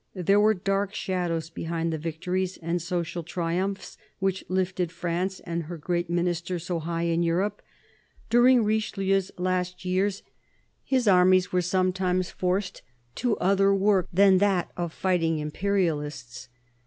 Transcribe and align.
There 0.15 0.39
were 0.39 0.55
dark 0.55 0.95
shadows 0.95 1.51
behind 1.51 1.93
the 1.93 1.97
victories 1.99 2.57
and 2.57 2.81
social 2.81 3.21
triumphs 3.21 3.97
which 4.17 4.43
lifted 4.49 4.91
France 4.91 5.39
and 5.41 5.65
her 5.65 5.77
great 5.77 6.09
Minister 6.09 6.57
so 6.57 6.79
high 6.79 7.03
in 7.03 7.21
Europe. 7.21 7.61
During 8.27 8.63
Richelieu's 8.63 9.29
last 9.37 9.85
years 9.85 10.23
his 10.83 11.07
armies 11.07 11.43
THE 11.43 11.49
CARDINAL 11.49 11.93
281 11.93 12.21
were 12.23 12.23
sometimes 12.23 12.31
forced 12.31 12.81
to 13.13 13.37
other 13.37 13.75
work 13.75 14.07
than 14.11 14.39
that 14.39 14.71
of 14.75 14.91
fighting 14.91 15.37
Imperialists. 15.37 16.49